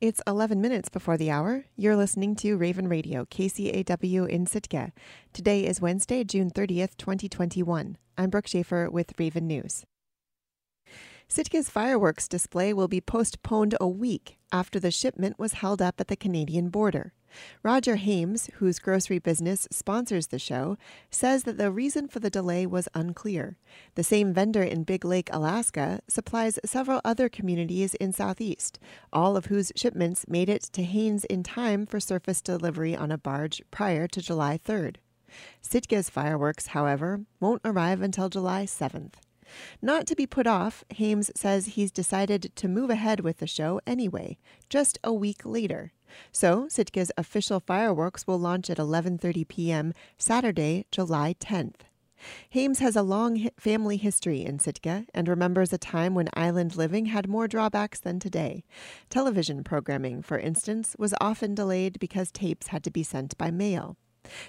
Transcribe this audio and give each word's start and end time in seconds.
It's 0.00 0.20
11 0.26 0.60
minutes 0.60 0.88
before 0.88 1.16
the 1.16 1.30
hour. 1.30 1.64
You're 1.76 1.96
listening 1.96 2.36
to 2.36 2.56
Raven 2.56 2.88
Radio, 2.88 3.24
KCAW 3.24 4.28
in 4.28 4.46
Sitka. 4.46 4.92
Today 5.32 5.64
is 5.66 5.80
Wednesday, 5.80 6.24
June 6.24 6.50
30th, 6.50 6.96
2021. 6.96 7.96
I'm 8.18 8.30
Brooke 8.30 8.46
Schaefer 8.46 8.90
with 8.90 9.18
Raven 9.18 9.46
News. 9.46 9.84
Sitka's 11.28 11.68
fireworks 11.68 12.28
display 12.28 12.72
will 12.72 12.86
be 12.86 13.00
postponed 13.00 13.74
a 13.80 13.88
week 13.88 14.38
after 14.52 14.78
the 14.78 14.92
shipment 14.92 15.38
was 15.38 15.54
held 15.54 15.82
up 15.82 16.00
at 16.00 16.06
the 16.06 16.16
Canadian 16.16 16.68
border. 16.68 17.12
Roger 17.64 17.96
Hames, 17.96 18.48
whose 18.54 18.78
grocery 18.78 19.18
business 19.18 19.66
sponsors 19.70 20.28
the 20.28 20.38
show, 20.38 20.78
says 21.10 21.42
that 21.42 21.58
the 21.58 21.72
reason 21.72 22.06
for 22.06 22.20
the 22.20 22.30
delay 22.30 22.64
was 22.64 22.88
unclear. 22.94 23.58
The 23.96 24.04
same 24.04 24.32
vendor 24.32 24.62
in 24.62 24.84
Big 24.84 25.04
Lake, 25.04 25.28
Alaska, 25.32 26.00
supplies 26.08 26.60
several 26.64 27.00
other 27.04 27.28
communities 27.28 27.94
in 27.94 28.12
Southeast, 28.12 28.78
all 29.12 29.36
of 29.36 29.46
whose 29.46 29.72
shipments 29.74 30.28
made 30.28 30.48
it 30.48 30.62
to 30.72 30.84
Haines 30.84 31.24
in 31.24 31.42
time 31.42 31.86
for 31.86 32.00
surface 32.00 32.40
delivery 32.40 32.96
on 32.96 33.10
a 33.10 33.18
barge 33.18 33.60
prior 33.70 34.06
to 34.08 34.22
July 34.22 34.58
3rd. 34.64 34.96
Sitka's 35.60 36.08
fireworks, 36.08 36.68
however, 36.68 37.22
won't 37.40 37.62
arrive 37.64 38.00
until 38.00 38.28
July 38.28 38.64
7th. 38.64 39.14
Not 39.80 40.06
to 40.06 40.16
be 40.16 40.26
put 40.26 40.46
off, 40.46 40.84
Hames 40.90 41.30
says 41.34 41.66
he's 41.66 41.90
decided 41.90 42.52
to 42.56 42.68
move 42.68 42.90
ahead 42.90 43.20
with 43.20 43.38
the 43.38 43.46
show 43.46 43.80
anyway, 43.86 44.38
just 44.68 44.98
a 45.04 45.12
week 45.12 45.44
later. 45.44 45.92
So, 46.32 46.66
Sitka's 46.68 47.12
official 47.16 47.60
fireworks 47.60 48.26
will 48.26 48.38
launch 48.38 48.70
at 48.70 48.78
11:30 48.78 49.48
p.m. 49.48 49.92
Saturday, 50.18 50.86
July 50.90 51.34
10th. 51.38 51.86
Hames 52.50 52.78
has 52.78 52.96
a 52.96 53.02
long 53.02 53.48
family 53.58 53.96
history 53.96 54.44
in 54.44 54.58
Sitka 54.58 55.06
and 55.14 55.28
remembers 55.28 55.72
a 55.72 55.78
time 55.78 56.14
when 56.14 56.28
island 56.34 56.76
living 56.76 57.06
had 57.06 57.28
more 57.28 57.46
drawbacks 57.46 58.00
than 58.00 58.18
today. 58.18 58.64
Television 59.10 59.62
programming, 59.62 60.22
for 60.22 60.38
instance, 60.38 60.96
was 60.98 61.14
often 61.20 61.54
delayed 61.54 61.98
because 61.98 62.32
tapes 62.32 62.68
had 62.68 62.82
to 62.84 62.90
be 62.90 63.02
sent 63.02 63.36
by 63.36 63.50
mail. 63.50 63.96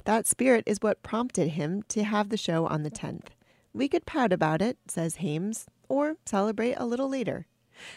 That 0.05 0.25
spirit 0.25 0.63
is 0.65 0.81
what 0.81 1.03
prompted 1.03 1.49
him 1.49 1.83
to 1.89 2.03
have 2.03 2.29
the 2.29 2.37
show 2.37 2.65
on 2.65 2.83
the 2.83 2.91
10th. 2.91 3.29
We 3.77 3.87
could 3.87 4.07
pout 4.07 4.33
about 4.33 4.63
it, 4.63 4.79
says 4.87 5.17
Hames, 5.17 5.67
or 5.87 6.15
celebrate 6.25 6.73
a 6.77 6.85
little 6.87 7.07
later. 7.07 7.45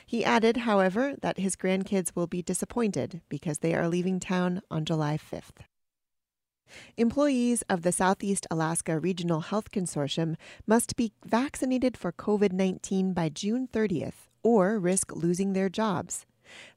He 0.05 0.23
added, 0.23 0.59
however, 0.59 1.15
that 1.23 1.39
his 1.39 1.57
grandkids 1.57 2.15
will 2.15 2.27
be 2.27 2.43
disappointed 2.43 3.23
because 3.31 3.61
they 3.61 3.75
are 3.75 3.89
leaving 3.89 4.21
town 4.21 4.61
on 4.71 4.85
July 4.85 5.17
5th. 5.17 5.65
Employees 6.99 7.63
of 7.63 7.81
the 7.81 7.93
Southeast 7.93 8.47
Alaska 8.51 9.01
Regional 9.01 9.41
Health 9.41 9.71
Consortium 9.71 10.37
must 10.67 10.97
be 10.97 11.15
vaccinated 11.25 11.97
for 11.97 12.13
COVID 12.13 12.53
19 12.53 13.15
by 13.15 13.31
June 13.31 13.67
30th 13.67 14.29
or 14.43 14.79
risk 14.79 15.17
losing 15.17 15.55
their 15.55 15.71
jobs. 15.71 16.27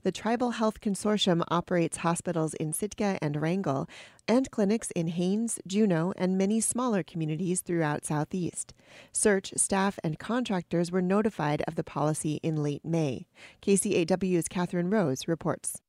The 0.04 0.12
Tribal 0.12 0.52
Health 0.52 0.82
Consortium 0.82 1.44
operates 1.50 1.98
hospitals 1.98 2.54
in 2.56 2.74
Sitka 2.74 3.18
and 3.22 3.42
Wrangell 3.42 3.88
and 4.28 4.50
clinics 4.52 4.92
in 4.92 5.08
Haines, 5.08 5.60
Juneau, 5.68 6.14
and 6.18 6.38
many 6.38 6.60
smaller 6.60 7.04
communities 7.04 7.62
throughout 7.62 8.06
Southeast. 8.06 8.74
SEARHC, 9.12 9.60
staff, 9.60 10.00
and 10.04 10.20
contractors 10.20 10.92
were 10.92 11.02
notified 11.02 11.64
of 11.68 11.76
the 11.76 11.84
policy 11.84 12.40
in 12.44 12.64
late 12.64 12.86
May. 12.86 13.28
KCAW's 13.62 14.48
Catherine 14.48 14.90
Rose 14.90 15.28
reports. 15.28 15.82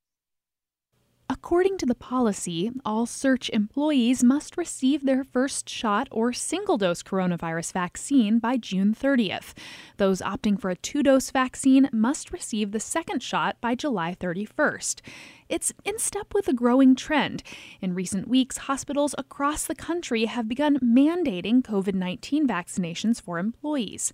According 1.30 1.78
to 1.78 1.86
the 1.86 1.94
policy, 1.94 2.70
all 2.84 3.06
SEARHC 3.06 3.48
employees 3.50 4.22
must 4.22 4.58
receive 4.58 5.06
their 5.06 5.24
first 5.24 5.70
shot 5.70 6.06
or 6.10 6.34
single 6.34 6.76
dose 6.76 7.02
coronavirus 7.02 7.72
vaccine 7.72 8.38
by 8.38 8.58
June 8.58 8.94
30th. 8.94 9.54
Those 9.96 10.20
opting 10.20 10.60
for 10.60 10.68
a 10.68 10.76
two 10.76 11.02
dose 11.02 11.30
vaccine 11.30 11.88
must 11.92 12.30
receive 12.30 12.72
the 12.72 12.80
second 12.80 13.22
shot 13.22 13.56
by 13.62 13.74
July 13.74 14.14
31st. 14.20 15.00
It's 15.48 15.72
in 15.84 15.98
step 15.98 16.34
with 16.34 16.46
a 16.46 16.52
growing 16.52 16.94
trend. 16.94 17.42
In 17.80 17.94
recent 17.94 18.28
weeks, 18.28 18.58
hospitals 18.58 19.14
across 19.16 19.64
the 19.64 19.74
country 19.74 20.26
have 20.26 20.46
begun 20.46 20.78
mandating 20.80 21.62
COVID 21.62 21.94
19 21.94 22.46
vaccinations 22.46 23.20
for 23.20 23.38
employees. 23.38 24.12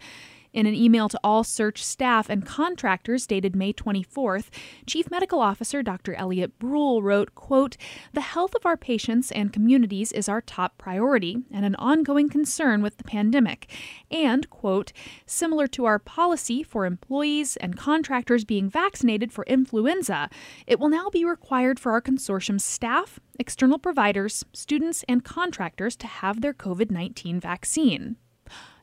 In 0.53 0.67
an 0.67 0.75
email 0.75 1.09
to 1.09 1.21
all 1.23 1.45
SEARHC 1.45 1.79
staff 1.79 2.29
and 2.29 2.45
contractors 2.45 3.25
dated 3.27 3.55
May 3.55 3.73
24th, 3.73 4.51
Chief 4.85 5.09
Medical 5.09 5.41
Officer 5.41 5.81
Dr. 5.81 6.15
Elliot 6.15 6.59
Bruhl 6.59 7.03
wrote, 7.03 7.37
quote, 7.37 7.77
"The 8.13 8.21
health 8.21 8.57
of 8.57 8.67
our 8.67 8.77
patients 8.77 9.31
and 9.31 9.53
communities 9.53 10.11
is 10.11 10.29
our 10.29 10.41
top 10.41 10.77
priority 10.77 11.39
and 11.53 11.65
an 11.65 11.77
ongoing 11.77 12.29
concern 12.29 12.83
with 12.83 12.97
the 12.97 13.05
pandemic." 13.05 13.73
And, 14.11 14.51
quote, 14.51 14.93
"Similar 15.25 15.69
to 15.69 15.85
our 15.85 16.01
policy 16.01 16.65
for 16.65 16.85
employees 16.85 17.57
and 17.59 17.77
contractors 17.77 18.45
being 18.45 18.69
vaccinated 18.69 19.33
for 19.33 19.45
influenza, 19.45 20.29
it 20.67 20.81
will 20.81 20.89
now 20.89 21.11
be 21.11 21.25
required 21.25 21.79
for 21.79 21.93
our 21.93 22.03
consortium 22.03 22.61
staff, 22.61 23.21
external 23.39 23.79
providers, 23.79 24.45
students, 24.53 25.05
and 25.09 25.25
contractors 25.25 25.95
to 25.97 26.09
have 26.09 26.41
their 26.41 26.53
COVID-19 26.53 27.39
vaccine." 27.39 28.17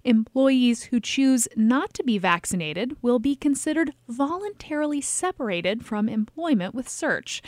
Employees 0.07 0.83
who 0.83 1.01
choose 1.01 1.49
not 1.57 1.93
to 1.93 2.01
be 2.01 2.17
vaccinated 2.17 2.95
will 3.01 3.19
be 3.19 3.35
considered 3.35 3.93
voluntarily 4.07 5.01
separated 5.01 5.85
from 5.85 6.07
employment 6.07 6.73
with 6.73 6.87
SEARHC. 6.87 7.41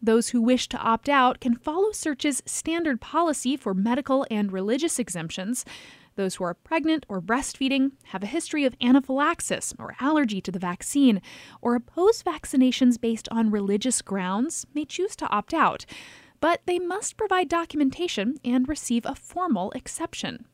Those 0.00 0.30
who 0.30 0.40
wish 0.40 0.66
to 0.70 0.78
opt 0.78 1.10
out 1.10 1.40
can 1.40 1.54
follow 1.54 1.90
SEARHC's 1.90 2.42
standard 2.46 3.02
policy 3.02 3.54
for 3.54 3.74
medical 3.74 4.26
and 4.30 4.50
religious 4.50 4.98
exemptions. 4.98 5.66
Those 6.16 6.36
who 6.36 6.44
are 6.44 6.54
pregnant 6.54 7.04
or 7.06 7.20
breastfeeding, 7.20 7.90
have 8.04 8.22
a 8.22 8.26
history 8.26 8.64
of 8.64 8.76
anaphylaxis 8.80 9.74
or 9.78 9.94
allergy 10.00 10.40
to 10.40 10.50
the 10.50 10.58
vaccine, 10.58 11.20
or 11.60 11.74
oppose 11.74 12.22
vaccinations 12.22 12.98
based 12.98 13.28
on 13.30 13.50
religious 13.50 14.00
grounds 14.00 14.66
may 14.72 14.86
choose 14.86 15.14
to 15.16 15.28
opt 15.28 15.52
out. 15.52 15.84
But 16.40 16.62
they 16.64 16.78
must 16.78 17.18
provide 17.18 17.50
documentation 17.50 18.38
and 18.42 18.66
receive 18.70 19.04
a 19.04 19.14
formal 19.14 19.70
exception. 19.72 20.46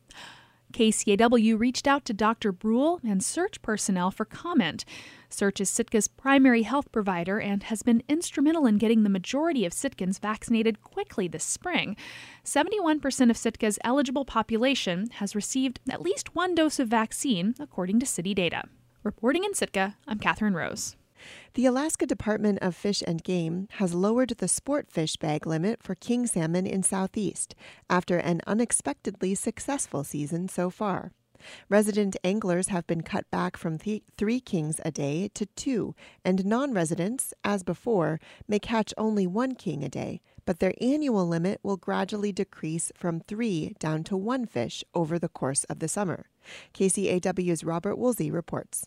KCAW 0.77 1.59
reached 1.59 1.89
out 1.89 2.05
to 2.05 2.13
Dr. 2.13 2.53
Bruhl 2.53 3.01
and 3.03 3.23
SEARHC 3.23 3.63
personnel 3.63 4.11
for 4.11 4.27
comment. 4.27 4.85
SEARHC 5.31 5.63
is 5.63 5.71
Sitka's 5.71 6.07
primary 6.07 6.65
health 6.65 6.93
provider 6.93 7.41
and 7.41 7.63
has 7.63 7.83
been 7.83 8.03
instrumental 8.11 8.67
in 8.67 8.77
getting 8.77 9.03
the 9.03 9.09
majority 9.09 9.65
of 9.65 9.73
Sitkans 9.73 10.21
vaccinated 10.21 10.83
quickly 10.83 11.29
this 11.29 11.45
spring. 11.45 11.97
71% 12.45 13.01
of 13.31 13.39
Sitka's 13.39 13.79
eligible 13.85 14.27
population 14.27 15.09
has 15.13 15.35
received 15.35 15.81
at 15.89 16.03
least 16.03 16.35
one 16.35 16.55
dose 16.55 16.79
of 16.79 16.89
vaccine, 16.89 17.55
according 17.59 17.99
to 18.01 18.05
city 18.05 18.35
data. 18.35 18.65
Reporting 19.03 19.45
in 19.45 19.55
Sitka, 19.55 19.97
I'm 20.07 20.19
Catherine 20.19 20.53
Rose. 20.53 20.95
The 21.55 21.67
Alaska 21.67 22.07
Department 22.07 22.59
of 22.61 22.77
Fish 22.77 23.03
and 23.07 23.23
Game 23.23 23.69
has 23.73 23.95
lowered 23.95 24.31
the 24.31 24.49
sport 24.49 24.91
fish 24.91 25.17
bag 25.17 25.47
limit 25.47 25.83
for 25.83 25.95
king 25.95 26.27
salmon 26.27 26.67
in 26.67 26.83
Southeast 26.83 27.55
after 27.89 28.19
an 28.19 28.41
unexpectedly 28.47 29.35
successful 29.35 30.05
season 30.05 30.49
so 30.49 30.71
far. 30.71 31.13
Resident 31.69 32.17
anglers 32.25 32.69
have 32.69 32.87
been 32.87 33.03
cut 33.03 33.31
back 33.31 33.57
from 33.57 33.79
th- 33.79 34.03
three 34.17 34.41
kings 34.41 34.81
a 34.85 34.91
day 34.91 35.29
to 35.35 35.47
two, 35.47 35.95
and 36.25 36.45
non 36.45 36.73
residents, 36.73 37.33
as 37.45 37.63
before, 37.63 38.21
may 38.49 38.59
catch 38.59 38.95
only 38.97 39.27
one 39.27 39.55
king 39.55 39.85
a 39.85 39.89
day, 39.89 40.21
but 40.45 40.61
their 40.61 40.75
annual 40.81 41.27
limit 41.27 41.61
will 41.63 41.77
gradually 41.77 42.33
decrease 42.33 42.93
from 42.95 43.21
three 43.21 43.75
down 43.79 44.05
to 44.05 44.17
one 44.17 44.47
fish 44.47 44.85
over 44.95 45.19
the 45.19 45.29
course 45.29 45.65
of 45.65 45.79
the 45.79 45.89
summer. 45.89 46.27
KCAW's 46.75 47.65
Robert 47.65 47.97
Woolsey 47.97 48.31
reports. 48.31 48.87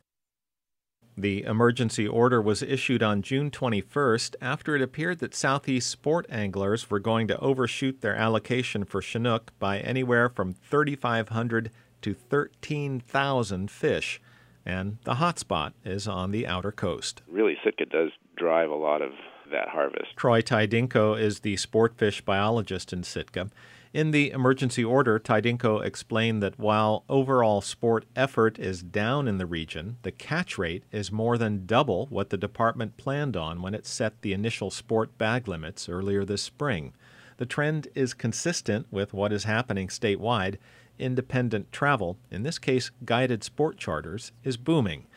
The 1.20 1.44
emergency 1.44 2.08
order 2.08 2.42
was 2.42 2.64
issued 2.64 3.04
on 3.04 3.22
June 3.22 3.52
21st 3.52 4.36
after 4.42 4.78
it 4.78 4.82
appeared 4.82 5.20
that 5.20 5.36
Southeast 5.36 5.90
sport 5.90 6.26
anglers 6.30 6.90
were 6.90 7.00
going 7.00 7.28
to 7.28 7.38
overshoot 7.40 8.00
their 8.00 8.16
allocation 8.16 8.86
for 8.86 9.02
Chinook 9.02 9.52
by 9.60 9.80
anywhere 9.80 10.30
from 10.30 10.54
3,500 10.54 11.72
to 12.04 12.14
13,000 12.14 13.70
fish. 13.70 14.22
And 14.66 15.00
the 15.04 15.16
hotspot 15.16 15.74
is 15.84 16.08
on 16.08 16.32
the 16.32 16.48
outer 16.48 16.72
coast. 16.72 17.22
Really, 17.28 17.58
Sitka 17.66 17.88
does 17.88 18.12
drive 18.38 18.70
a 18.70 18.76
lot 18.76 19.02
of 19.02 19.12
that 19.52 19.68
harvest. 19.68 20.16
Troy 20.16 20.42
Tydingco 20.42 21.20
is 21.20 21.42
the 21.42 21.58
sport 21.58 21.98
fish 21.98 22.22
biologist 22.22 22.94
in 22.94 23.04
Sitka. 23.04 23.50
In 23.92 24.12
the 24.12 24.30
emergency 24.30 24.86
order, 24.86 25.20
Tydingco 25.20 25.84
explained 25.84 26.44
that 26.44 26.60
while 26.60 27.06
overall 27.10 27.60
sport 27.60 28.06
effort 28.16 28.60
is 28.60 28.84
down 28.84 29.28
in 29.28 29.40
the 29.40 29.48
region, 29.48 29.98
the 30.04 30.12
catch 30.12 30.60
rate 30.60 30.84
is 30.92 31.12
more 31.12 31.40
than 31.40 31.66
double 31.66 32.06
what 32.12 32.30
the 32.30 32.38
department 32.38 32.98
planned 32.98 33.36
on 33.36 33.64
when 33.64 33.74
it 33.74 33.88
set 33.88 34.22
the 34.22 34.32
initial 34.32 34.70
sport 34.70 35.18
bag 35.18 35.48
limits 35.48 35.90
earlier 35.90 36.24
this 36.24 36.44
spring. 36.44 36.94
The 37.38 37.48
trend 37.48 37.88
is 37.96 38.14
consistent 38.14 38.86
with 38.92 39.12
what 39.12 39.34
is 39.34 39.46
happening 39.46 39.88
statewide. 39.88 40.58
Independent 41.00 41.72
travel, 41.72 42.20
in 42.30 42.44
this 42.44 42.60
case 42.60 42.92
guided 43.06 43.44
sport 43.44 43.80
charters, 43.80 44.32
is 44.44 44.56
booming. 44.56 45.08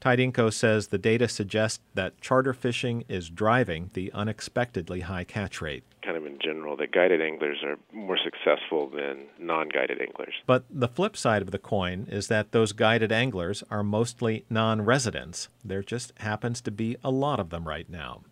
Tydingco 0.00 0.52
says 0.52 0.86
the 0.86 0.98
data 0.98 1.26
suggests 1.26 1.80
that 1.94 2.20
charter 2.20 2.54
fishing 2.54 3.04
is 3.08 3.28
driving 3.28 3.90
the 3.94 4.12
unexpectedly 4.12 5.00
high 5.00 5.24
catch 5.24 5.60
rate. 5.60 5.82
Kind 6.00 6.16
of 6.16 6.19
general, 6.42 6.76
that 6.76 6.92
guided 6.92 7.20
anglers 7.20 7.58
are 7.64 7.76
more 7.92 8.18
successful 8.18 8.88
than 8.88 9.26
non 9.38 9.68
guided 9.68 10.00
anglers. 10.00 10.34
But 10.46 10.64
the 10.70 10.88
flip 10.88 11.16
side 11.16 11.42
of 11.42 11.50
the 11.50 11.58
coin 11.58 12.06
is 12.10 12.28
that 12.28 12.52
those 12.52 12.72
guided 12.72 13.12
anglers 13.12 13.62
are 13.70 13.82
mostly 13.82 14.44
non 14.50 14.82
residents. 14.82 15.48
There 15.64 15.82
just 15.82 16.12
happens 16.18 16.60
to 16.62 16.70
be 16.70 16.96
a 17.04 17.10
lot 17.10 17.40
of 17.40 17.50
them 17.50 17.66
right 17.66 17.88
now. 17.88 18.22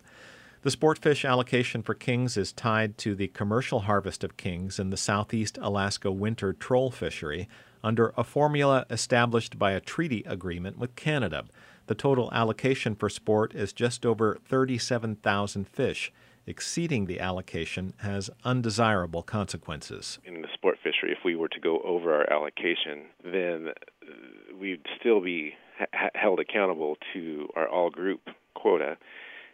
The 0.61 0.69
sportfish 0.69 1.27
allocation 1.27 1.83
for 1.83 1.93
kings 1.93 2.35
is 2.35 2.51
tied 2.51 2.97
to 2.97 3.15
the 3.15 3.29
commercial 3.29 3.81
harvest 3.81 4.25
of 4.25 4.35
kings 4.35 4.77
in 4.77 4.89
the 4.89 4.97
southeast 4.97 5.57
Alaska 5.61 6.11
winter 6.11 6.51
troll 6.51 6.91
fishery 6.91 7.47
under 7.81 8.13
a 8.17 8.25
formula 8.25 8.85
established 8.89 9.57
by 9.57 9.71
a 9.71 9.79
treaty 9.79 10.21
agreement 10.25 10.77
with 10.77 10.97
Canada. 10.97 11.45
The 11.87 11.95
total 11.95 12.29
allocation 12.33 12.93
for 12.93 13.09
sport 13.09 13.55
is 13.55 13.71
just 13.71 14.05
over 14.05 14.37
37,000 14.47 15.67
fish. 15.67 16.11
Exceeding 16.49 17.05
the 17.05 17.19
allocation 17.19 17.93
has 17.97 18.31
undesirable 18.43 19.21
consequences. 19.21 20.17
In 20.25 20.41
the 20.41 20.47
sport 20.51 20.79
fishery, 20.83 21.11
if 21.11 21.19
we 21.23 21.35
were 21.35 21.47
to 21.47 21.59
go 21.59 21.79
over 21.85 22.11
our 22.11 22.33
allocation, 22.33 23.05
then 23.23 23.67
uh, 23.69 24.57
we'd 24.59 24.83
still 24.99 25.21
be 25.21 25.53
ha- 25.93 26.09
held 26.15 26.39
accountable 26.39 26.97
to 27.13 27.47
our 27.55 27.69
all 27.69 27.91
group 27.91 28.21
quota 28.55 28.97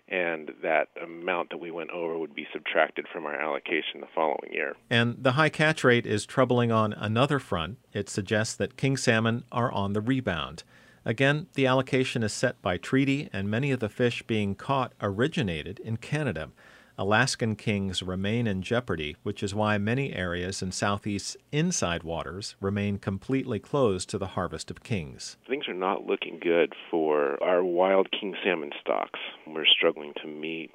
and 0.08 0.52
that 0.62 0.88
amount 1.04 1.50
that 1.50 1.58
we 1.58 1.70
went 1.70 1.90
over 1.90 2.18
would 2.18 2.34
be 2.34 2.48
subtracted 2.54 3.08
from 3.12 3.26
our 3.26 3.36
allocation 3.36 4.00
the 4.00 4.08
following 4.16 4.54
year. 4.54 4.76
And 4.90 5.18
the 5.22 5.34
high 5.34 5.50
catch 5.50 5.84
rate 5.84 6.06
is 6.06 6.26
troubling 6.26 6.72
on 6.72 6.94
another 6.94 7.40
front. 7.40 7.78
It 7.92 8.08
suggests 8.08 8.56
that 8.56 8.78
king 8.78 8.96
salmon 8.96 9.44
are 9.52 9.72
on 9.72 9.92
the 9.92 10.02
rebound. 10.02 10.64
Again, 11.04 11.48
the 11.56 11.68
allocation 11.68 12.24
is 12.24 12.34
set 12.34 12.62
by 12.62 12.78
treaty, 12.78 13.30
and 13.34 13.50
many 13.50 13.72
of 13.72 13.80
the 13.80 13.90
fish 13.90 14.24
being 14.24 14.56
caught 14.56 14.94
originated 15.02 15.80
in 15.80 15.98
Canada. 15.98 16.52
Alaskan 16.98 17.58
kings 17.58 18.02
remain 18.02 18.48
in 18.48 18.62
jeopardy, 18.62 19.18
which 19.22 19.44
is 19.44 19.54
why 19.54 19.78
many 19.78 20.14
areas 20.14 20.62
in 20.62 20.72
southeast 20.72 21.36
inside 21.52 22.04
waters 22.04 22.56
remain 22.62 23.00
completely 23.00 23.60
closed 23.60 24.10
to 24.10 24.18
the 24.18 24.28
harvest 24.28 24.72
of 24.72 24.82
kings. 24.82 25.36
Things 25.46 25.68
are 25.68 25.74
not 25.74 26.06
looking 26.06 26.40
good 26.42 26.74
for 26.90 27.42
our 27.44 27.66
wild 27.66 28.08
king 28.12 28.34
salmon 28.46 28.72
stocks. 28.80 29.20
We're 29.46 29.66
struggling 29.66 30.14
to 30.22 30.28
meet 30.28 30.72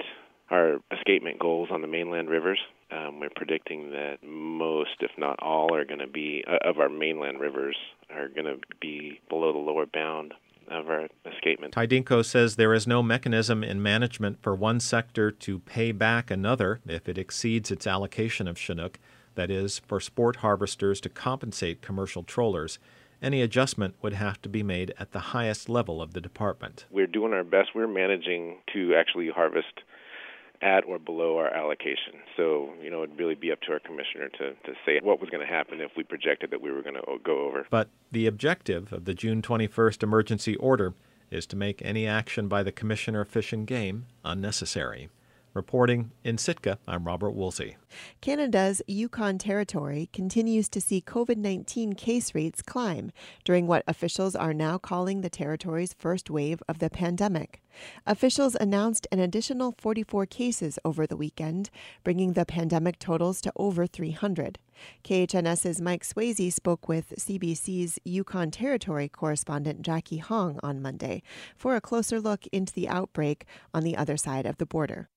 our 0.50 0.81
escapement 0.90 1.38
goals 1.38 1.70
on 1.70 1.81
the 1.81 1.87
mainland 1.87 2.28
rivers. 2.28 2.58
Um, 2.90 3.20
we're 3.20 3.31
predicting 3.34 3.90
that 3.93 4.19
most, 4.23 4.96
if 5.00 5.12
not 5.16 5.38
all, 5.40 5.75
are 5.75 5.87
going 5.87 6.00
to 6.00 6.06
be 6.06 6.44
uh, 6.46 6.69
of 6.69 6.78
our 6.78 6.90
mainland 6.90 7.40
rivers 7.40 7.76
are 8.14 8.28
going 8.28 8.44
to 8.46 8.58
be 8.81 9.20
below 9.31 9.52
the 9.52 9.58
lower 9.58 9.87
bound 9.87 10.34
of 10.70 10.88
our 10.88 11.08
escapement. 11.26 11.75
Tydingco 11.75 12.25
says 12.25 12.56
there 12.56 12.72
is 12.75 12.87
no 12.87 13.02
mechanism 13.02 13.62
in 13.64 13.82
management 13.82 14.43
for 14.43 14.55
one 14.55 14.81
sector 14.81 15.31
to 15.31 15.58
pay 15.58 15.93
back 15.93 16.31
another 16.31 16.81
if 16.87 17.08
it 17.08 17.19
exceeds 17.19 17.70
its 17.70 17.87
allocation 17.87 18.46
of 18.46 18.58
Chinook, 18.58 18.99
that 19.34 19.50
is, 19.50 19.81
for 19.81 20.00
sport 20.00 20.37
harvesters 20.37 21.00
to 21.00 21.08
compensate 21.08 21.82
commercial 21.82 22.22
trollers. 22.22 22.78
Any 23.22 23.43
adjustment 23.43 23.96
would 24.00 24.14
have 24.14 24.40
to 24.43 24.49
be 24.49 24.62
made 24.62 24.94
at 24.99 25.12
the 25.12 25.19
highest 25.19 25.69
level 25.69 26.00
of 26.00 26.14
the 26.14 26.20
department. 26.20 26.87
We're 26.90 27.06
doing 27.06 27.34
our 27.34 27.44
best. 27.44 27.70
We're 27.75 27.87
managing 27.87 28.58
to 28.73 28.94
actually 28.94 29.28
harvest 29.28 29.82
at 30.62 30.84
or 30.84 30.98
below 30.98 31.38
our 31.38 31.52
allocation. 31.54 32.14
So, 32.36 32.70
you 32.82 32.90
know, 32.90 33.02
it'd 33.02 33.18
really 33.18 33.34
be 33.34 33.50
up 33.50 33.60
to 33.62 33.72
our 33.72 33.80
commissioner 33.80 34.28
to, 34.28 34.50
to 34.50 34.78
say 34.84 35.00
what 35.02 35.20
was 35.20 35.30
going 35.30 35.46
to 35.46 35.52
happen 35.52 35.80
if 35.80 35.92
we 35.96 36.02
projected 36.02 36.50
that 36.50 36.60
we 36.60 36.70
were 36.70 36.82
going 36.82 36.96
to 36.96 37.02
go 37.24 37.46
over. 37.46 37.66
But 37.70 37.88
the 38.12 38.26
objective 38.26 38.92
of 38.92 39.04
the 39.04 39.14
June 39.14 39.42
21st 39.42 40.02
emergency 40.02 40.56
order 40.56 40.94
is 41.30 41.46
to 41.46 41.56
make 41.56 41.80
any 41.82 42.06
action 42.06 42.48
by 42.48 42.62
the 42.62 42.72
Commissioner 42.72 43.22
of 43.22 43.28
Fish 43.28 43.52
and 43.52 43.66
Game 43.66 44.06
unnecessary. 44.24 45.08
Reporting 45.52 46.12
in 46.23 46.38
Sitka, 46.38 46.79
I'm 46.87 47.05
Robert 47.05 47.32
Woolsey. 47.32 47.76
Canada's 48.20 48.82
Yukon 48.87 49.37
Territory 49.37 50.08
continues 50.12 50.69
to 50.69 50.81
see 50.81 51.02
COVID 51.02 51.38
19 51.38 51.94
case 51.94 52.37
rates 52.37 52.62
climb 52.62 53.11
during 53.44 53.67
what 53.67 53.82
officials 53.88 54.37
are 54.37 54.55
now 54.55 54.79
calling 54.79 55.23
the 55.23 55.29
territory's 55.29 55.93
first 55.93 56.31
wave 56.31 56.62
of 56.69 56.79
the 56.79 56.88
pandemic. 56.88 57.61
Officials 58.06 58.55
announced 58.61 59.08
an 59.11 59.19
additional 59.19 59.75
44 59.76 60.25
cases 60.26 60.79
over 60.85 61.05
the 61.05 61.17
weekend, 61.17 61.69
bringing 62.05 62.35
the 62.35 62.47
pandemic 62.47 63.00
totals 63.00 63.41
to 63.41 63.52
over 63.56 63.88
300. 63.88 64.61
KHNS's 65.02 65.81
Mike 65.81 66.05
Swasey 66.05 66.52
spoke 66.52 66.88
with 66.88 67.12
CBC's 67.19 67.99
Yukon 68.05 68.52
Territory 68.52 69.08
correspondent 69.08 69.82
Jackie 69.82 70.19
Hong 70.19 70.61
on 70.62 70.81
Monday 70.81 71.25
for 71.56 71.75
a 71.75 71.81
closer 71.81 72.20
look 72.20 72.47
into 72.52 72.73
the 72.73 72.88
outbreak 72.88 73.47
on 73.75 73.82
the 73.82 73.97
other 73.97 74.17
side 74.17 74.47
of 74.47 74.58
the 74.58 74.67
border 74.67 75.08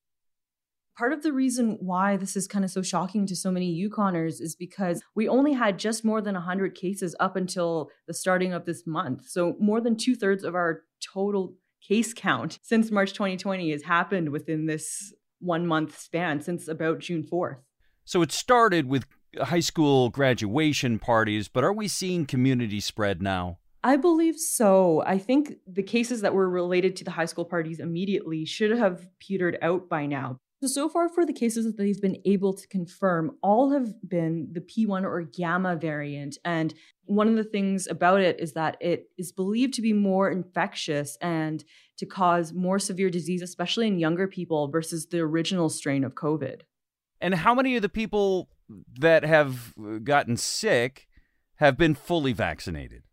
part 0.98 1.14
of 1.14 1.24
the 1.24 1.34
reason 1.34 1.78
why 1.80 2.18
this 2.18 2.36
is 2.36 2.48
kind 2.48 2.64
of 2.64 2.72
so 2.72 2.82
shocking 2.82 3.26
to 3.28 3.36
so 3.36 3.52
many 3.52 3.74
Yukoners 3.74 4.42
is 4.42 4.56
because 4.56 5.02
we 5.16 5.28
only 5.28 5.54
had 5.54 5.80
just 5.80 6.06
more 6.06 6.22
than 6.22 6.36
100 6.36 6.76
cases 6.76 7.16
up 7.20 7.36
until 7.36 7.90
the 8.08 8.14
starting 8.14 8.54
of 8.54 8.66
this 8.66 8.86
month. 8.86 9.28
So, 9.28 9.56
more 9.60 9.82
than 9.82 9.96
two 9.96 10.16
thirds 10.16 10.44
of 10.44 10.56
our 10.56 10.84
total 11.02 11.56
case 11.86 12.14
count 12.14 12.60
since 12.62 12.92
March 12.92 13.14
2020 13.14 13.72
has 13.72 13.84
happened 13.84 14.30
within 14.30 14.66
this 14.66 15.14
one 15.40 15.68
month 15.68 16.00
span 16.00 16.42
since 16.42 16.68
about 16.68 17.00
June 17.00 17.24
4th. 17.24 17.58
So, 18.06 18.22
it 18.22 18.32
started 18.32 18.88
with 18.88 19.06
high 19.42 19.60
school 19.60 20.10
graduation 20.10 21.00
parties, 21.00 21.48
but 21.48 21.64
are 21.64 21.74
we 21.74 21.88
seeing 21.88 22.26
community 22.26 22.80
spread 22.80 23.22
now? 23.22 23.58
I 23.86 23.98
believe 23.98 24.38
so. 24.38 25.04
I 25.06 25.18
think 25.18 25.56
the 25.68 25.84
cases 25.84 26.22
that 26.22 26.34
were 26.34 26.50
related 26.50 26.96
to 26.98 27.04
the 27.04 27.12
high 27.12 27.26
school 27.26 27.44
parties 27.44 27.80
immediately 27.80 28.46
should 28.46 28.78
have 28.78 29.06
petered 29.20 29.58
out 29.62 29.90
by 29.90 30.06
now. 30.06 30.40
So, 30.64 30.68
so 30.68 30.88
far 30.88 31.10
for 31.10 31.26
the 31.26 31.34
cases 31.34 31.66
that 31.66 31.76
they've 31.76 32.00
been 32.00 32.22
able 32.24 32.54
to 32.54 32.66
confirm, 32.70 33.36
all 33.44 33.72
have 33.72 33.96
been 34.08 34.48
the 34.54 34.62
P1 34.62 35.04
or 35.04 35.22
gamma 35.24 35.76
variant. 35.76 36.38
And 36.46 36.74
one 37.04 37.28
of 37.28 37.36
the 37.36 37.44
things 37.44 37.86
about 37.86 38.22
it 38.22 38.40
is 38.40 38.54
that 38.54 38.78
it 38.80 39.10
is 39.18 39.34
believed 39.34 39.74
to 39.74 39.82
be 39.82 39.92
more 39.92 40.32
infectious 40.32 41.18
and 41.20 41.66
to 41.98 42.06
cause 42.06 42.54
more 42.54 42.80
severe 42.80 43.10
disease, 43.10 43.42
especially 43.42 43.88
in 43.88 44.00
younger 44.00 44.26
people, 44.26 44.70
versus 44.70 45.08
the 45.08 45.20
original 45.20 45.68
strain 45.68 46.06
of 46.06 46.16
COVID. 46.16 46.62
And 47.20 47.36
how 47.36 47.54
many 47.54 47.76
of 47.76 47.82
the 47.82 47.90
people 47.90 48.48
that 49.02 49.26
have 49.26 49.74
gotten 50.06 50.38
sick 50.38 51.10
have 51.56 51.78
been 51.78 51.94
fully 51.94 52.32
vaccinated? 52.32 53.04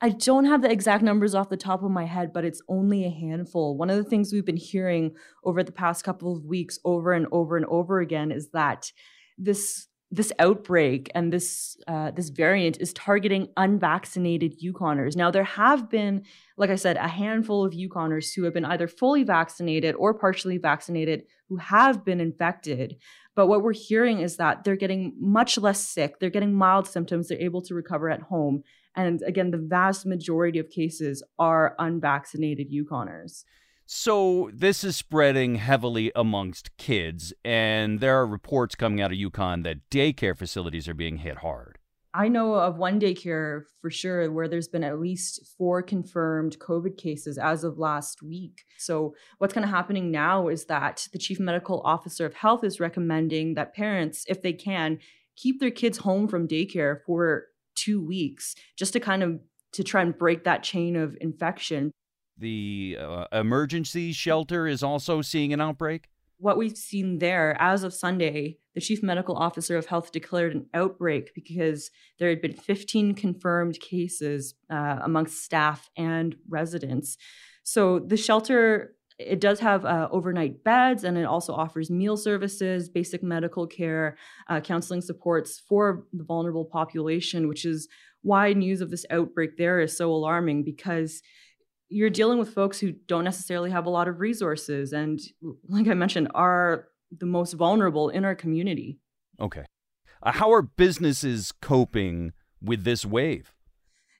I 0.00 0.10
don't 0.10 0.44
have 0.44 0.62
the 0.62 0.70
exact 0.70 1.02
numbers 1.02 1.34
off 1.34 1.48
the 1.48 1.56
top 1.56 1.82
of 1.82 1.90
my 1.90 2.04
head, 2.04 2.32
but 2.32 2.44
it's 2.44 2.62
only 2.68 3.04
a 3.04 3.10
handful. 3.10 3.76
One 3.76 3.90
of 3.90 3.96
the 3.96 4.08
things 4.08 4.32
we've 4.32 4.44
been 4.44 4.56
hearing 4.56 5.14
over 5.44 5.64
the 5.64 5.72
past 5.72 6.04
couple 6.04 6.36
of 6.36 6.44
weeks 6.44 6.78
over 6.84 7.12
and 7.12 7.26
over 7.32 7.56
and 7.56 7.66
over 7.66 8.00
again 8.00 8.30
is 8.30 8.50
that 8.50 8.92
this 9.36 9.88
this 10.10 10.32
outbreak 10.38 11.10
and 11.14 11.30
this 11.30 11.76
uh, 11.86 12.10
this 12.12 12.30
variant 12.30 12.80
is 12.80 12.94
targeting 12.94 13.48
unvaccinated 13.56 14.58
Yukoners. 14.60 15.16
Now 15.16 15.30
there 15.30 15.44
have 15.44 15.90
been, 15.90 16.22
like 16.56 16.70
I 16.70 16.76
said, 16.76 16.96
a 16.96 17.08
handful 17.08 17.64
of 17.64 17.74
Yukoners 17.74 18.34
who 18.34 18.44
have 18.44 18.54
been 18.54 18.64
either 18.64 18.88
fully 18.88 19.22
vaccinated 19.22 19.94
or 19.96 20.14
partially 20.14 20.56
vaccinated 20.56 21.24
who 21.48 21.56
have 21.56 22.04
been 22.04 22.20
infected. 22.20 22.96
But 23.34 23.48
what 23.48 23.62
we're 23.62 23.72
hearing 23.72 24.20
is 24.20 24.36
that 24.36 24.64
they're 24.64 24.76
getting 24.76 25.14
much 25.20 25.58
less 25.58 25.80
sick. 25.80 26.18
They're 26.18 26.30
getting 26.30 26.54
mild 26.54 26.86
symptoms. 26.86 27.28
They're 27.28 27.40
able 27.40 27.62
to 27.62 27.74
recover 27.74 28.08
at 28.08 28.22
home. 28.22 28.62
And 28.98 29.22
again, 29.22 29.52
the 29.52 29.58
vast 29.58 30.06
majority 30.06 30.58
of 30.58 30.70
cases 30.70 31.22
are 31.38 31.76
unvaccinated 31.78 32.72
Yukoners. 32.72 33.44
So 33.86 34.50
this 34.52 34.82
is 34.82 34.96
spreading 34.96 35.54
heavily 35.54 36.10
amongst 36.16 36.76
kids, 36.78 37.32
and 37.44 38.00
there 38.00 38.18
are 38.18 38.26
reports 38.26 38.74
coming 38.74 39.00
out 39.00 39.12
of 39.12 39.16
Yukon 39.16 39.62
that 39.62 39.88
daycare 39.88 40.36
facilities 40.36 40.88
are 40.88 40.94
being 40.94 41.18
hit 41.18 41.38
hard. 41.38 41.78
I 42.12 42.26
know 42.26 42.54
of 42.54 42.78
one 42.78 42.98
daycare 42.98 43.62
for 43.80 43.88
sure 43.88 44.32
where 44.32 44.48
there's 44.48 44.66
been 44.66 44.82
at 44.82 44.98
least 44.98 45.46
four 45.56 45.80
confirmed 45.80 46.58
COVID 46.58 46.98
cases 46.98 47.38
as 47.38 47.62
of 47.62 47.78
last 47.78 48.20
week. 48.20 48.62
So, 48.78 49.14
what's 49.38 49.54
kind 49.54 49.64
of 49.64 49.70
happening 49.70 50.10
now 50.10 50.48
is 50.48 50.64
that 50.64 51.06
the 51.12 51.18
chief 51.18 51.38
medical 51.38 51.80
officer 51.84 52.26
of 52.26 52.34
health 52.34 52.64
is 52.64 52.80
recommending 52.80 53.54
that 53.54 53.74
parents, 53.74 54.24
if 54.28 54.42
they 54.42 54.52
can, 54.52 54.98
keep 55.36 55.60
their 55.60 55.70
kids 55.70 55.98
home 55.98 56.26
from 56.26 56.48
daycare 56.48 56.98
for 57.06 57.44
two 57.88 58.04
weeks 58.04 58.54
just 58.76 58.92
to 58.92 59.00
kind 59.00 59.22
of 59.22 59.40
to 59.72 59.82
try 59.82 60.02
and 60.02 60.16
break 60.16 60.44
that 60.44 60.62
chain 60.62 60.96
of 60.96 61.16
infection. 61.20 61.90
The 62.36 62.98
uh, 63.00 63.24
emergency 63.32 64.12
shelter 64.12 64.66
is 64.66 64.82
also 64.82 65.22
seeing 65.22 65.52
an 65.52 65.60
outbreak. 65.60 66.08
What 66.38 66.56
we've 66.56 66.76
seen 66.76 67.18
there, 67.18 67.56
as 67.60 67.82
of 67.82 67.92
Sunday, 67.92 68.58
the 68.74 68.80
chief 68.80 69.02
medical 69.02 69.36
officer 69.36 69.76
of 69.76 69.86
health 69.86 70.12
declared 70.12 70.54
an 70.54 70.66
outbreak 70.72 71.32
because 71.34 71.90
there 72.18 72.28
had 72.28 72.40
been 72.40 72.52
15 72.52 73.14
confirmed 73.14 73.80
cases 73.80 74.54
uh, 74.70 74.98
amongst 75.02 75.42
staff 75.42 75.90
and 75.96 76.36
residents. 76.48 77.16
So 77.64 77.98
the 77.98 78.16
shelter 78.16 78.94
it 79.18 79.40
does 79.40 79.58
have 79.60 79.84
uh, 79.84 80.08
overnight 80.12 80.62
beds 80.62 81.02
and 81.02 81.18
it 81.18 81.24
also 81.24 81.52
offers 81.52 81.90
meal 81.90 82.16
services, 82.16 82.88
basic 82.88 83.22
medical 83.22 83.66
care, 83.66 84.16
uh, 84.48 84.60
counseling 84.60 85.00
supports 85.00 85.60
for 85.68 86.04
the 86.12 86.24
vulnerable 86.24 86.64
population, 86.64 87.48
which 87.48 87.64
is 87.64 87.88
why 88.22 88.52
news 88.52 88.80
of 88.80 88.90
this 88.90 89.04
outbreak 89.10 89.56
there 89.56 89.80
is 89.80 89.96
so 89.96 90.12
alarming 90.12 90.62
because 90.62 91.20
you're 91.88 92.10
dealing 92.10 92.38
with 92.38 92.52
folks 92.52 92.78
who 92.78 92.92
don't 92.92 93.24
necessarily 93.24 93.70
have 93.70 93.86
a 93.86 93.90
lot 93.90 94.08
of 94.08 94.20
resources 94.20 94.92
and, 94.92 95.20
like 95.68 95.88
I 95.88 95.94
mentioned, 95.94 96.28
are 96.34 96.86
the 97.10 97.26
most 97.26 97.54
vulnerable 97.54 98.10
in 98.10 98.24
our 98.24 98.34
community. 98.34 98.98
Okay. 99.40 99.64
Uh, 100.22 100.32
how 100.32 100.52
are 100.52 100.62
businesses 100.62 101.52
coping 101.60 102.32
with 102.62 102.84
this 102.84 103.04
wave? 103.06 103.52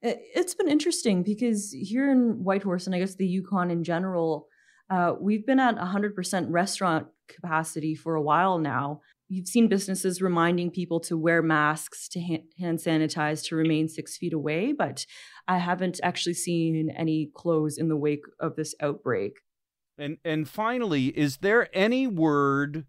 It's 0.01 0.55
been 0.55 0.69
interesting 0.69 1.23
because 1.23 1.73
here 1.73 2.11
in 2.11 2.45
Whitehorse, 2.45 2.87
and 2.87 2.95
I 2.95 3.01
guess 3.01 3.17
the 3.17 3.27
Yukon 3.27 3.71
in 3.71 3.85
general, 3.85 4.48
uh, 4.91 5.15
we've 5.21 5.47
been 5.47 5.61
at 5.61 5.77
100% 5.77 6.47
restaurant 6.49 7.09
capacity 7.29 7.95
for 7.95 8.15
a 8.15 8.23
while 8.23 8.59
now. 8.59 9.01
You've 9.29 9.49
seen 9.49 9.69
businesses 9.69 10.23
reminding 10.23 10.71
people 10.71 11.01
to 11.01 11.17
wear 11.19 11.43
masks, 11.43 12.09
to 12.09 12.21
hand 12.21 12.79
sanitize, 12.79 13.47
to 13.49 13.57
remain 13.57 13.89
six 13.89 14.17
feet 14.17 14.33
away, 14.33 14.73
but 14.73 15.05
I 15.47 15.59
haven't 15.59 16.01
actually 16.03 16.35
seen 16.35 16.91
any 16.97 17.31
close 17.35 17.77
in 17.77 17.89
the 17.89 17.97
wake 17.97 18.25
of 18.41 18.57
this 18.57 18.75
outbreak. 18.81 19.41
And 19.99 20.17
and 20.25 20.49
finally, 20.49 21.07
is 21.07 21.39
there 21.39 21.69
any 21.77 22.07
word 22.07 22.87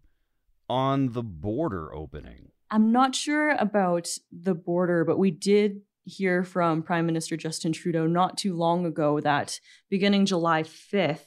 on 0.68 1.12
the 1.12 1.22
border 1.22 1.92
opening? 1.94 2.52
I'm 2.70 2.92
not 2.92 3.14
sure 3.14 3.50
about 3.50 4.08
the 4.32 4.54
border, 4.54 5.04
but 5.04 5.18
we 5.18 5.32
did 5.32 5.82
hear 6.04 6.44
from 6.44 6.82
Prime 6.82 7.04
Minister 7.04 7.36
Justin 7.36 7.72
Trudeau 7.72 8.06
not 8.06 8.38
too 8.38 8.54
long 8.54 8.86
ago 8.86 9.20
that 9.20 9.58
beginning 9.90 10.24
July 10.24 10.62
5th, 10.62 11.26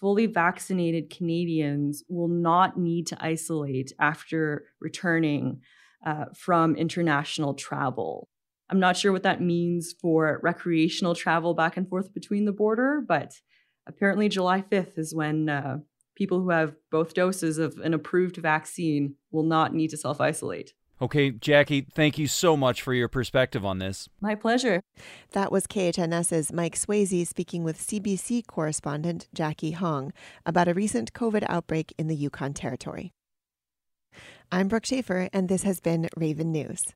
fully 0.00 0.26
vaccinated 0.26 1.10
Canadians 1.10 2.04
will 2.08 2.28
not 2.28 2.78
need 2.78 3.06
to 3.08 3.16
isolate 3.20 3.92
after 3.98 4.66
returning 4.80 5.60
uh, 6.04 6.26
from 6.34 6.76
international 6.76 7.54
travel. 7.54 8.28
I'm 8.70 8.80
not 8.80 8.96
sure 8.96 9.12
what 9.12 9.22
that 9.22 9.40
means 9.40 9.94
for 10.00 10.40
recreational 10.42 11.14
travel 11.14 11.54
back 11.54 11.76
and 11.76 11.88
forth 11.88 12.12
between 12.12 12.44
the 12.44 12.52
border, 12.52 13.02
but 13.06 13.32
apparently 13.86 14.28
July 14.28 14.62
5th 14.62 14.98
is 14.98 15.14
when 15.14 15.48
uh, 15.48 15.78
people 16.14 16.40
who 16.40 16.50
have 16.50 16.74
both 16.90 17.14
doses 17.14 17.58
of 17.58 17.78
an 17.78 17.94
approved 17.94 18.36
vaccine 18.36 19.14
will 19.30 19.44
not 19.44 19.74
need 19.74 19.90
to 19.90 19.96
self 19.96 20.20
isolate. 20.20 20.74
Okay, 21.00 21.30
Jackie, 21.30 21.86
thank 21.94 22.18
you 22.18 22.26
so 22.26 22.56
much 22.56 22.82
for 22.82 22.92
your 22.92 23.08
perspective 23.08 23.64
on 23.64 23.78
this. 23.78 24.08
My 24.20 24.34
pleasure. 24.34 24.82
That 25.32 25.52
was 25.52 25.66
KHNS's 25.66 26.52
Mike 26.52 26.74
Swasey 26.74 27.26
speaking 27.26 27.62
with 27.62 27.78
CBC 27.78 28.46
correspondent 28.46 29.28
Jackie 29.32 29.72
Hong 29.72 30.12
about 30.44 30.66
a 30.66 30.74
recent 30.74 31.12
COVID 31.12 31.44
outbreak 31.48 31.94
in 31.98 32.08
the 32.08 32.16
Yukon 32.16 32.52
Territory. 32.52 33.12
I'm 34.50 34.66
Brooke 34.68 34.86
Schaefer, 34.86 35.28
and 35.32 35.48
this 35.48 35.62
has 35.62 35.78
been 35.78 36.08
Raven 36.16 36.50
News. 36.50 36.86